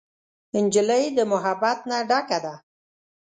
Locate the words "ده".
2.45-2.53